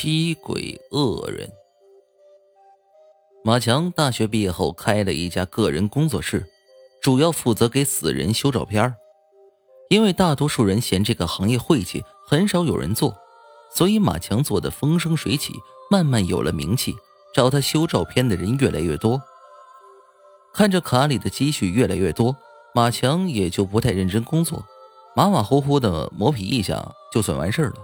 [0.00, 1.50] 七鬼恶人。
[3.42, 6.46] 马强大学毕业后开了一家个人工作室，
[7.02, 8.94] 主要负责给死人修照片
[9.90, 13.12] 因为大多数人嫌这个行业晦气，很少有人做，
[13.74, 15.52] 所以马强做的风生水起，
[15.90, 16.94] 慢慢有了名气。
[17.34, 19.20] 找他修照片的人越来越多，
[20.54, 22.36] 看着卡里的积蓄越来越多，
[22.72, 24.64] 马强也就不太认真工作，
[25.16, 27.74] 马马虎虎的磨皮一下就算完事儿了。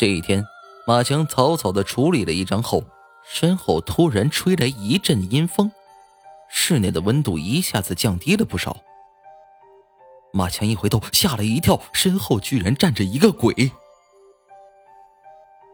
[0.00, 0.46] 这一天，
[0.86, 2.82] 马强草草的处理了一张后，
[3.22, 5.70] 身后突然吹来一阵阴风，
[6.48, 8.78] 室内的温度一下子降低了不少。
[10.32, 13.70] 马强一回头，吓了一跳，身后居然站着一个鬼。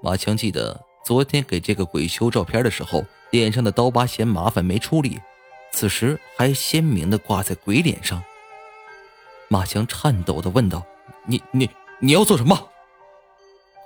[0.02, 5.21] 马强记得昨天给这个鬼修照片的时候，脸上的刀疤嫌麻烦没处理，
[5.71, 8.21] 此时还鲜明的挂在鬼脸上。
[9.47, 10.85] 马强颤抖的问道
[11.27, 12.71] ：“你你你要做什么？”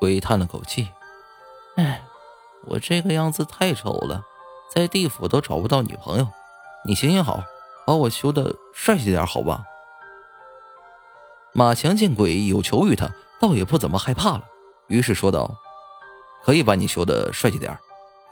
[0.01, 0.89] 鬼叹了口气
[1.77, 2.03] ：“哎，
[2.65, 4.25] 我这个样子太丑了，
[4.75, 6.27] 在地府都找不到女朋友。
[6.87, 7.45] 你行行好，
[7.87, 9.63] 把我修的帅气点，好吧？”
[11.53, 14.45] 马强见鬼有求于他，倒也不怎么害怕了，
[14.87, 15.55] 于是说道
[16.43, 17.79] ：“可以把你修的帅气点，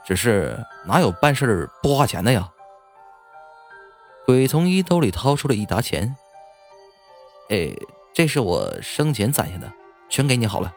[0.03, 2.51] 只是哪有办事不花钱的呀？”
[4.25, 6.15] 鬼从衣兜里掏出了一沓钱
[7.49, 7.75] ：“哎，
[8.11, 9.71] 这是我生前攒下的，
[10.09, 10.73] 全给你好了。”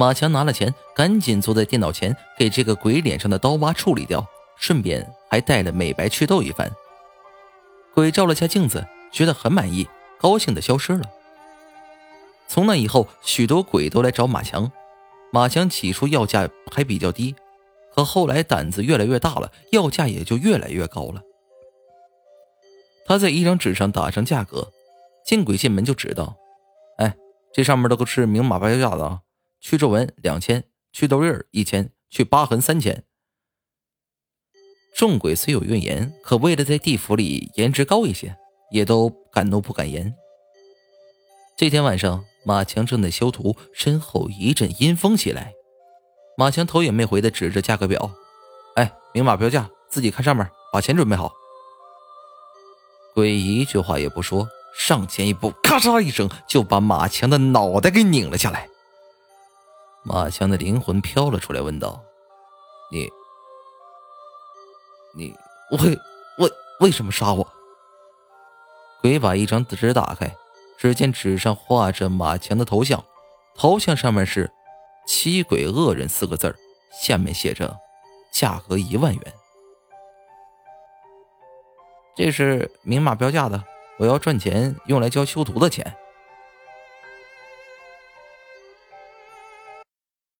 [0.00, 6.72] 马强拿了钱，赶紧坐在电脑前给这个鬼脸上的刀疤处理掉，顺便还带了美白祛痘一番。
[7.92, 9.86] 鬼照了下镜子，觉得很满意，
[10.18, 11.04] 高兴的消失了。
[12.48, 14.72] 从那以后，许多鬼都来找马强。
[15.34, 17.34] 马强起初要价还比较低，
[17.94, 21.20] 可后来胆子越来越大了，要价也就越来越高了。
[23.04, 24.72] 他在一张纸上打上价格，
[25.26, 26.36] 见鬼进门就知道
[26.96, 27.14] ：“哎，
[27.52, 29.20] 这上面都是明码标价的啊。”
[29.60, 33.04] 去皱纹两千，去痘印一千，去疤痕三千。
[34.96, 38.36] 众鬼虽有怨言，可为了在地府里颜值高一些，
[38.72, 40.14] 也都敢怒不敢言。
[41.56, 45.52] 这天晚上，马强正在修图，身后一阵阴风袭来。
[46.36, 48.10] 马强头也没回的指着价格表
[48.76, 51.30] ：“哎，明码标价，自己看上面，把钱准备好。”
[53.14, 58.69] 鬼一句话也不说，上前一步，咔嚓一声就把马强的脑袋给拧了下来。
[60.02, 62.02] 马强的灵魂飘了出来，问道
[62.90, 63.08] ：“你，
[65.14, 65.36] 你
[65.70, 65.98] 为
[66.38, 66.50] 为
[66.80, 67.46] 为什么杀我？”
[69.02, 70.34] 鬼把一张纸打开，
[70.76, 73.04] 只见纸上画着马强的头像，
[73.54, 74.50] 头像上面是
[75.06, 76.54] “七鬼恶人”四个字
[77.02, 77.78] 下面写着
[78.32, 79.22] “价格一万元”。
[82.16, 83.64] 这是明码标价的，
[83.98, 85.96] 我要赚钱用来交修图的钱。